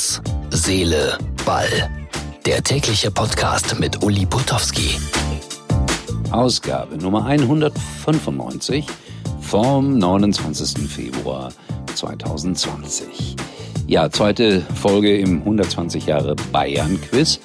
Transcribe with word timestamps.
Herz, 0.00 0.22
Seele, 0.48 1.18
Ball. 1.44 1.90
Der 2.46 2.62
tägliche 2.62 3.10
Podcast 3.10 3.78
mit 3.78 4.02
Uli 4.02 4.24
Putowski. 4.24 4.98
Ausgabe 6.30 6.96
Nummer 6.96 7.26
195 7.26 8.86
vom 9.42 9.98
29. 9.98 10.88
Februar 10.88 11.52
2020. 11.94 13.36
Ja, 13.88 14.08
zweite 14.10 14.62
Folge 14.74 15.18
im 15.18 15.40
120 15.40 16.06
Jahre 16.06 16.34
Bayern 16.50 16.98
Quiz. 17.02 17.38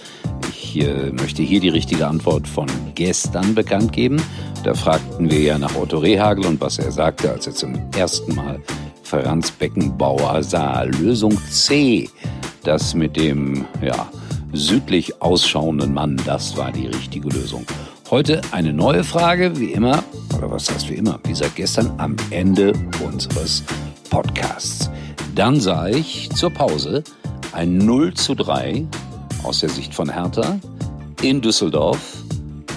Ich 0.47 0.79
äh, 0.79 1.11
möchte 1.11 1.43
hier 1.43 1.59
die 1.59 1.67
richtige 1.67 2.07
Antwort 2.07 2.47
von 2.47 2.67
gestern 2.93 3.53
bekannt 3.53 3.91
geben. 3.91 4.21
Da 4.63 4.73
fragten 4.75 5.29
wir 5.29 5.41
ja 5.41 5.57
nach 5.57 5.75
Otto 5.75 5.97
Rehagel 5.97 6.45
und 6.45 6.61
was 6.61 6.79
er 6.79 6.93
sagte, 6.93 7.31
als 7.31 7.47
er 7.47 7.53
zum 7.53 7.77
ersten 7.97 8.33
Mal 8.33 8.61
Franz 9.05 9.51
Beckenbauer 9.51 10.41
sah. 10.41 10.83
Lösung 10.83 11.37
C, 11.49 12.09
das 12.67 12.93
mit 12.93 13.15
dem 13.15 13.65
ja, 13.81 14.09
südlich 14.53 15.21
ausschauenden 15.21 15.93
Mann, 15.93 16.19
das 16.25 16.57
war 16.57 16.71
die 16.71 16.87
richtige 16.87 17.29
Lösung. 17.29 17.65
Heute 18.09 18.41
eine 18.51 18.73
neue 18.73 19.03
Frage, 19.03 19.59
wie 19.59 19.71
immer, 19.71 20.03
oder 20.37 20.51
was 20.51 20.71
heißt 20.71 20.89
wie 20.89 20.95
immer, 20.95 21.19
wie 21.25 21.35
seit 21.35 21.55
gestern 21.55 21.93
am 21.97 22.15
Ende 22.29 22.73
unseres 23.03 23.63
Podcasts. 24.09 24.89
Dann 25.35 25.59
sah 25.59 25.87
ich 25.87 26.29
zur 26.31 26.49
Pause 26.49 27.03
ein 27.51 27.77
0 27.77 28.13
zu 28.13 28.35
3 28.35 28.85
aus 29.43 29.59
der 29.59 29.69
Sicht 29.69 29.93
von 29.93 30.09
Hertha 30.09 30.59
in 31.21 31.41
Düsseldorf 31.41 32.17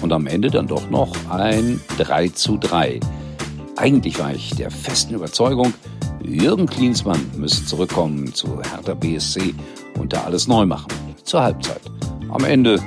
und 0.01 0.13
am 0.13 0.27
Ende 0.27 0.49
dann 0.49 0.67
doch 0.67 0.89
noch 0.89 1.13
ein 1.29 1.79
3 1.97 2.29
zu 2.29 2.57
3. 2.57 2.99
Eigentlich 3.75 4.19
war 4.19 4.33
ich 4.33 4.55
der 4.55 4.71
festen 4.71 5.13
Überzeugung, 5.13 5.73
Jürgen 6.29 6.67
Klinsmann 6.67 7.19
müsse 7.37 7.65
zurückkommen 7.65 8.33
zu 8.33 8.61
Hertha 8.61 8.93
BSC 8.93 9.53
und 9.97 10.13
da 10.13 10.21
alles 10.23 10.47
neu 10.47 10.65
machen. 10.65 10.87
Zur 11.23 11.41
Halbzeit. 11.41 11.81
Am 12.29 12.43
Ende 12.43 12.79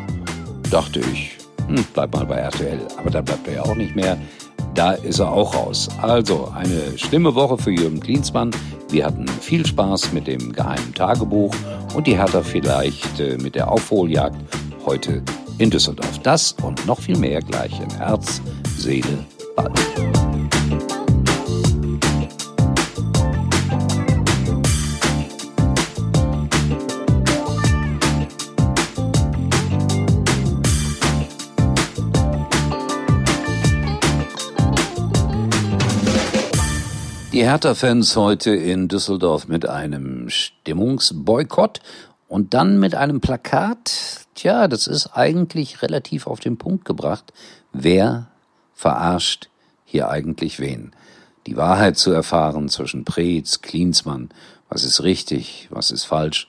dachte 0.71 1.01
ich, 1.01 1.37
hm, 1.67 1.85
bleib 1.93 2.15
mal 2.15 2.25
bei 2.25 2.37
RTL. 2.37 2.81
Aber 2.99 3.11
da 3.11 3.21
bleibt 3.21 3.47
er 3.49 3.55
ja 3.55 3.63
auch 3.63 3.75
nicht 3.75 3.97
mehr. 3.97 4.17
Da 4.75 4.93
ist 4.93 5.19
er 5.19 5.31
auch 5.31 5.55
raus. 5.55 5.89
Also 6.01 6.51
eine 6.55 6.97
schlimme 6.97 7.35
Woche 7.35 7.59
für 7.59 7.71
Jürgen 7.71 8.01
Klinsmann. 8.01 8.51
Wir 8.91 9.07
hatten 9.07 9.27
viel 9.29 9.67
Spaß 9.67 10.13
mit 10.13 10.27
dem 10.27 10.53
geheimen 10.53 10.95
Tagebuch 10.95 11.55
und 11.95 12.07
die 12.07 12.17
Hertha 12.17 12.43
vielleicht 12.43 13.21
äh, 13.21 13.37
mit 13.39 13.55
der 13.55 13.71
Aufholjagd 13.71 14.37
heute 14.87 15.23
in 15.59 15.71
Düsseldorf. 15.71 16.19
Das 16.23 16.53
und 16.63 16.87
noch 16.87 17.01
viel 17.01 17.19
mehr 17.19 17.41
gleich 17.41 17.79
in 17.81 17.91
Herz, 17.97 18.41
Seele, 18.77 19.27
Ball. 19.57 19.73
Die 37.33 37.47
Hertha-Fans 37.47 38.15
heute 38.17 38.51
in 38.51 38.89
Düsseldorf 38.89 39.49
mit 39.49 39.67
einem 39.67 40.29
Stimmungsboykott 40.29 41.81
und 42.29 42.53
dann 42.53 42.79
mit 42.79 42.95
einem 42.95 43.23
Plakat. 43.23 44.27
Tja, 44.35 44.69
das 44.69 44.87
ist 44.87 45.17
eigentlich 45.17 45.81
relativ 45.81 46.27
auf 46.27 46.41
den 46.41 46.59
Punkt 46.59 46.85
gebracht. 46.85 47.33
Wer 47.73 48.27
verarscht 48.75 49.49
hier 49.87 50.11
eigentlich 50.11 50.61
wen? 50.61 50.93
Die 51.47 51.57
Wahrheit 51.57 51.97
zu 51.97 52.13
erfahren 52.13 52.69
zwischen 52.69 53.07
Preetz, 53.07 53.63
Klinsmann, 53.63 54.29
was 54.69 54.85
ist 54.85 55.03
richtig, 55.03 55.69
was 55.71 55.91
ist 55.91 56.05
falsch, 56.05 56.49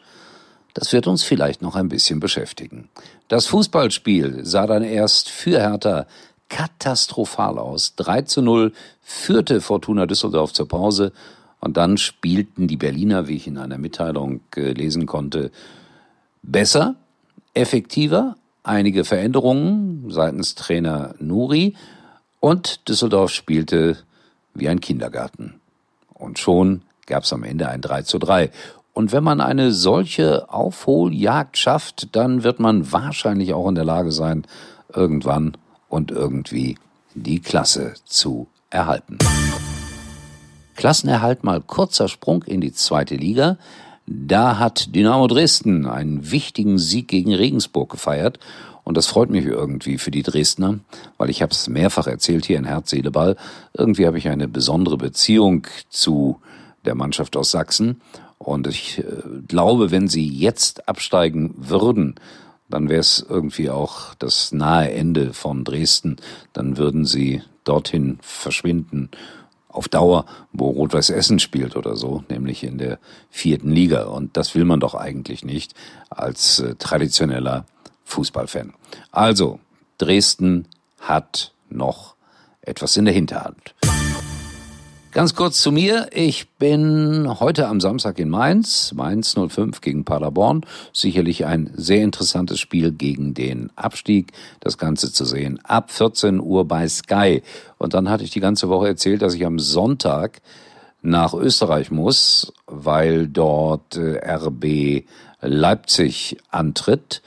das 0.74 0.92
wird 0.92 1.08
uns 1.08 1.24
vielleicht 1.24 1.62
noch 1.62 1.78
ein 1.78 1.88
bisschen 1.88 2.20
beschäftigen. 2.20 2.90
Das 3.30 3.46
Fußballspiel 3.46 4.44
sah 4.44 4.68
dann 4.68 4.84
erst 4.84 5.30
für 5.30 5.62
Hertha 5.62 6.08
katastrophal 6.54 7.58
aus. 7.58 7.96
3 7.96 8.22
zu 8.22 8.44
0 8.44 8.74
führte 9.02 9.60
Fortuna 9.60 10.06
Düsseldorf 10.06 10.54
zur 10.54 10.68
Pause 10.68 11.12
und 11.60 11.78
dann 11.78 11.98
spielten 11.98 12.68
die 12.68 12.78
Berliner, 12.78 13.28
wie 13.28 13.38
ich 13.38 13.48
in 13.48 13.58
einer 13.58 13.80
Mitteilung 13.80 14.42
äh, 14.56 14.72
lesen 14.72 15.08
konnte, 15.08 15.52
besser, 16.44 16.96
effektiver, 17.56 18.36
einige 18.62 19.04
Veränderungen 19.04 20.12
seitens 20.12 20.54
Trainer 20.54 21.16
Nuri 21.20 21.76
und 22.40 22.88
Düsseldorf 22.88 23.32
spielte 23.32 23.98
wie 24.54 24.70
ein 24.70 24.80
Kindergarten. 24.80 25.56
Und 26.14 26.38
schon 26.38 26.84
gab 27.08 27.24
es 27.24 27.34
am 27.34 27.44
Ende 27.44 27.68
ein 27.68 27.82
3 27.82 28.04
zu 28.04 28.20
3. 28.20 28.52
Und 28.94 29.12
wenn 29.12 29.24
man 29.24 29.42
eine 29.42 29.72
solche 29.72 30.54
Aufholjagd 30.54 31.58
schafft, 31.58 32.16
dann 32.16 32.44
wird 32.44 32.60
man 32.60 32.92
wahrscheinlich 32.92 33.56
auch 33.56 33.68
in 33.68 33.76
der 33.76 33.86
Lage 33.86 34.12
sein, 34.12 34.46
irgendwann 34.94 35.58
und 35.94 36.10
irgendwie 36.10 36.76
die 37.14 37.40
Klasse 37.40 37.94
zu 38.06 38.48
erhalten. 38.72 39.20
Klassenerhalt 40.76 41.44
mal 41.44 41.62
kurzer 41.62 42.08
Sprung 42.08 42.42
in 42.42 42.62
die 42.62 42.74
zweite 42.74 43.16
Liga. 43.16 43.60
Da 44.08 44.58
hat 44.58 44.96
Dynamo 44.96 45.28
Dresden 45.28 45.86
einen 45.86 46.32
wichtigen 46.32 46.80
Sieg 46.80 47.10
gegen 47.10 47.32
Regensburg 47.32 47.92
gefeiert. 47.92 48.40
Und 48.84 48.98
das 48.98 49.06
freut 49.06 49.30
mich 49.30 49.46
irgendwie 49.46 50.00
für 50.00 50.10
die 50.10 50.24
Dresdner, 50.24 50.80
weil 51.20 51.30
ich 51.30 51.44
habe 51.44 51.52
es 51.52 51.70
mehrfach 51.70 52.08
erzählt 52.08 52.48
hier 52.48 52.58
in 52.58 52.66
Herz, 52.66 52.90
Seele, 52.90 53.12
Ball. 53.12 53.38
Irgendwie 53.78 54.08
habe 54.08 54.18
ich 54.18 54.28
eine 54.30 54.48
besondere 54.48 54.98
Beziehung 54.98 55.68
zu 55.90 56.42
der 56.86 56.96
Mannschaft 56.96 57.38
aus 57.38 57.52
Sachsen. 57.52 58.02
Und 58.40 58.66
ich 58.66 58.98
äh, 58.98 59.04
glaube, 59.48 59.92
wenn 59.92 60.08
sie 60.08 60.28
jetzt 60.28 60.90
absteigen 60.90 61.54
würden, 61.56 62.16
dann 62.74 62.90
wäre 62.90 63.02
es 63.02 63.24
irgendwie 63.30 63.70
auch 63.70 64.16
das 64.16 64.52
nahe 64.52 64.92
Ende 64.92 65.34
von 65.34 65.64
Dresden. 65.64 66.18
Dann 66.54 66.76
würden 66.78 67.06
sie 67.06 67.44
dorthin 67.66 68.18
verschwinden 68.24 69.12
auf 69.68 69.88
Dauer, 69.88 70.26
wo 70.54 70.70
Rot-Weiß 70.70 71.12
Essen 71.12 71.38
spielt 71.38 71.76
oder 71.76 71.96
so, 71.96 72.24
nämlich 72.30 72.64
in 72.64 72.80
der 72.80 72.98
vierten 73.30 73.70
Liga. 73.70 74.06
Und 74.06 74.38
das 74.38 74.56
will 74.56 74.66
man 74.66 74.80
doch 74.80 74.96
eigentlich 74.96 75.46
nicht 75.46 75.76
als 76.10 76.62
äh, 76.62 76.74
traditioneller 76.74 77.66
Fußballfan. 78.06 78.74
Also, 79.12 79.60
Dresden 80.00 80.68
hat 81.00 81.54
noch 81.70 82.16
etwas 82.62 82.98
in 82.98 83.06
der 83.06 83.14
Hinterhand. 83.14 83.76
Ganz 85.14 85.36
kurz 85.36 85.62
zu 85.62 85.72
mir. 85.72 86.08
Ich 86.12 86.50
bin 86.58 87.40
heute 87.40 87.68
am 87.68 87.80
Samstag 87.80 88.18
in 88.18 88.30
Mainz. 88.30 88.94
Mainz 88.96 89.36
05 89.36 89.80
gegen 89.80 90.06
Paderborn. 90.06 90.66
Sicherlich 90.92 91.46
ein 91.46 91.70
sehr 91.76 92.02
interessantes 92.02 92.60
Spiel 92.60 92.92
gegen 92.92 93.36
den 93.36 93.70
Abstieg. 93.76 94.32
Das 94.60 94.80
Ganze 94.80 95.14
zu 95.14 95.24
sehen 95.26 95.60
ab 95.66 95.92
14 95.92 96.40
Uhr 96.40 96.68
bei 96.68 96.88
Sky. 96.88 97.44
Und 97.78 97.94
dann 97.94 98.10
hatte 98.10 98.24
ich 98.24 98.32
die 98.32 98.40
ganze 98.40 98.70
Woche 98.70 98.88
erzählt, 98.88 99.22
dass 99.22 99.36
ich 99.36 99.46
am 99.46 99.60
Sonntag 99.60 100.42
nach 101.04 101.36
Österreich 101.36 101.92
muss, 101.92 102.52
weil 102.66 103.28
dort 103.28 103.96
äh, 103.96 104.18
RB 104.18 105.06
Leipzig 105.42 106.38
antritt. 106.50 107.22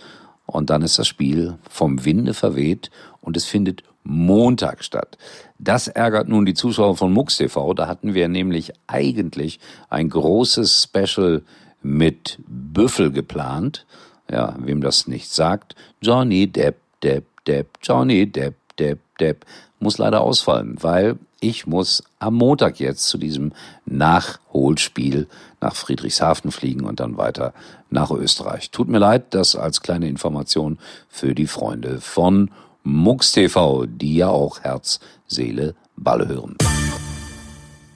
Und 0.45 0.71
dann 0.71 0.83
ist 0.83 0.99
das 0.99 1.07
Spiel 1.07 1.59
vom 1.71 2.05
Winde 2.05 2.35
verweht 2.35 2.91
und 3.27 3.37
es 3.37 3.45
findet 3.45 3.83
Montag 4.05 4.85
statt. 4.85 5.19
Das 5.59 5.89
ärgert 5.89 6.29
nun 6.29 6.47
die 6.47 6.55
Zuschauer 6.55 6.97
von 6.97 7.13
MUX 7.13 7.37
TV. 7.37 7.75
Da 7.75 7.89
hatten 7.89 8.15
wir 8.15 8.29
nämlich 8.29 8.73
eigentlich 8.87 9.59
ein 9.91 10.09
großes 10.09 10.85
Special 10.85 11.43
mit 11.83 12.39
Büffel 12.47 13.11
geplant. 13.11 13.85
Ja, 14.31 14.55
wem 14.59 14.81
das 14.81 15.09
nicht 15.09 15.31
sagt. 15.31 15.75
Johnny 16.01 16.47
Depp, 16.47 16.77
Depp, 17.03 17.25
Depp, 17.47 17.69
Johnny 17.83 18.31
Depp, 18.31 18.55
Depp, 18.79 19.01
Depp. 19.19 19.45
Muss 19.81 19.99
leider 19.99 20.21
ausfallen, 20.21 20.77
weil 20.81 21.19
ich 21.41 21.67
muss 21.67 22.03
am 22.19 22.35
Montag 22.35 22.81
jetzt 22.81 23.09
zu 23.09 23.19
diesem 23.19 23.53
Nachholspiel 23.85 25.27
nach 25.61 25.75
Friedrichshafen 25.75 26.51
fliegen 26.51 26.85
und 26.85 27.01
dann 27.01 27.19
weiter 27.19 27.53
nach 27.91 28.11
Österreich. 28.11 28.71
Tut 28.71 28.89
mir 28.89 28.99
leid, 28.99 29.35
das 29.35 29.55
als 29.55 29.83
kleine 29.83 30.09
Information 30.09 30.79
für 31.09 31.35
die 31.35 31.47
Freunde 31.47 32.01
von 32.01 32.51
MUX 32.87 33.33
TV, 33.33 33.87
die 33.87 34.15
ja 34.15 34.29
auch 34.29 34.61
Herz, 34.61 35.01
Seele, 35.27 35.75
Ball 35.97 36.29
hören. 36.29 36.57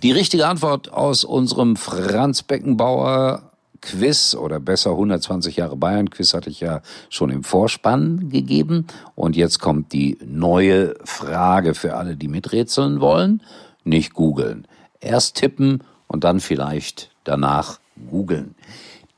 Die 0.03 0.11
richtige 0.11 0.49
Antwort 0.49 0.93
aus 0.93 1.23
unserem 1.23 1.77
Franz 1.77 2.43
Beckenbauer 2.43 3.53
Quiz 3.81 4.35
oder 4.35 4.59
besser 4.59 4.91
120 4.91 5.57
Jahre 5.57 5.77
Bayern 5.77 6.11
Quiz 6.11 6.35
hatte 6.35 6.51
ich 6.51 6.59
ja 6.59 6.83
schon 7.09 7.31
im 7.31 7.45
Vorspann 7.45 8.31
gegeben. 8.31 8.89
Und 9.15 9.37
jetzt 9.37 9.61
kommt 9.61 9.93
die 9.93 10.19
neue 10.27 10.97
Frage 11.05 11.75
für 11.75 11.95
alle, 11.95 12.17
die 12.17 12.29
miträtseln 12.29 13.01
wollen. 13.01 13.43
Nicht 13.85 14.13
googeln. 14.13 14.67
Erst 15.01 15.37
tippen 15.37 15.85
und 16.09 16.25
dann 16.25 16.41
vielleicht 16.41 17.13
danach 17.23 17.79
googeln. 18.11 18.57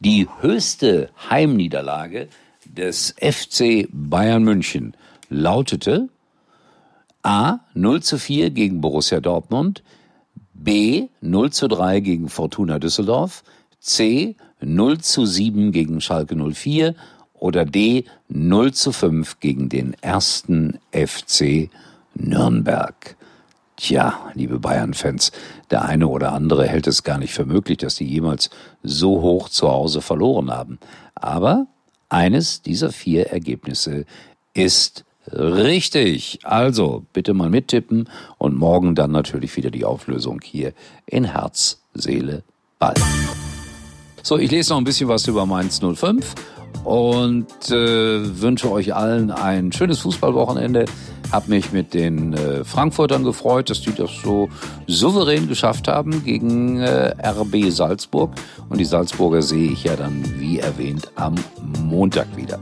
Die 0.01 0.29
höchste 0.41 1.09
Heimniederlage 1.31 2.29
des 2.67 3.15
FC 3.19 3.89
Bayern 3.91 4.45
München 4.45 4.95
lautete 5.33 6.09
A 7.23 7.61
0 7.75 8.03
zu 8.03 8.19
4 8.19 8.51
gegen 8.51 8.81
Borussia 8.81 9.21
Dortmund, 9.21 9.83
B 10.55 11.09
0 11.21 11.51
zu 11.51 11.69
3 11.69 12.01
gegen 12.01 12.29
Fortuna 12.29 12.79
Düsseldorf, 12.79 13.43
C 13.81 14.37
0 14.61 14.99
zu 14.99 15.25
7 15.25 15.73
gegen 15.73 16.01
Schalke 16.01 16.37
04 16.37 16.95
oder 17.35 17.65
D 17.65 18.05
0 18.29 18.73
zu 18.73 18.93
5 18.93 19.41
gegen 19.41 19.69
den 19.69 19.95
ersten 20.01 20.79
FC 20.93 21.71
Nürnberg. 22.15 23.17
Tja, 23.77 24.31
liebe 24.35 24.59
Bayern-Fans, 24.59 25.33
der 25.71 25.85
eine 25.85 26.07
oder 26.07 26.33
andere 26.33 26.69
hält 26.69 26.87
es 26.87 27.03
gar 27.03 27.19
nicht 27.19 27.33
für 27.33 27.47
möglich, 27.47 27.79
dass 27.79 27.97
die 27.97 28.07
jemals 28.07 28.51
so 28.83 29.23
hoch 29.23 29.49
zu 29.49 29.69
Hause 29.69 30.03
verloren 30.03 30.51
haben. 30.51 30.79
Aber 31.15 31.67
eines 32.09 32.63
dieser 32.63 32.93
vier 32.93 33.29
Ergebnisse 33.29 34.05
ist 34.55 35.05
richtig. 35.33 36.41
Also 36.43 37.05
bitte 37.13 37.35
mal 37.35 37.51
mittippen 37.51 38.09
und 38.39 38.57
morgen 38.57 38.95
dann 38.95 39.11
natürlich 39.11 39.57
wieder 39.57 39.71
die 39.71 39.85
Auflösung 39.85 40.41
hier 40.43 40.73
in 41.07 41.25
Herz, 41.25 41.83
Seele, 41.95 42.43
Ball. 42.79 42.95
So, 44.23 44.39
ich 44.39 44.51
lese 44.51 44.71
noch 44.71 44.79
ein 44.79 44.85
bisschen 44.85 45.09
was 45.09 45.27
über 45.27 45.47
Mainz 45.47 45.81
05 45.81 46.35
und 46.85 47.71
äh, 47.71 48.41
wünsche 48.41 48.71
euch 48.71 48.95
allen 48.95 49.31
ein 49.31 49.73
schönes 49.73 50.01
Fußballwochenende. 50.01 50.85
Hab 51.31 51.49
mich 51.49 51.73
mit 51.73 51.95
den 51.95 52.35
äh, 52.35 52.65
Frankfurtern 52.65 53.25
gefreut, 53.25 53.71
dass 53.71 53.81
die 53.81 53.95
das 53.95 54.11
so 54.23 54.49
souverän 54.87 55.49
geschafft 55.49 55.89
haben 55.89 56.25
gegen 56.25 56.81
äh, 56.81 57.15
RB 57.25 57.71
Salzburg. 57.71 58.33
Und 58.69 58.79
die 58.79 58.85
Salzburger 58.85 59.43
sehe 59.43 59.73
ich 59.73 59.85
ja 59.85 59.97
dann, 59.97 60.23
wie 60.39 60.59
erwähnt, 60.59 61.11
am 61.15 61.37
Montag 61.81 62.37
wieder. 62.37 62.59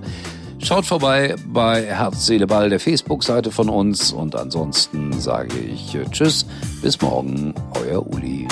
Schaut 0.62 0.85
vorbei 0.87 1.35
bei 1.47 1.85
Herz, 1.85 2.27
Seele, 2.27 2.47
Ball, 2.47 2.69
der 2.71 2.81
Facebook-Seite 2.81 3.51
von 3.51 3.69
uns. 3.69 4.12
Und 4.12 4.37
ansonsten 4.37 5.19
sage 5.19 5.59
ich 5.59 5.95
äh, 5.95 6.05
Tschüss, 6.11 6.47
bis 6.83 7.01
morgen, 7.01 7.55
euer 7.75 8.07
Uli. 8.07 8.47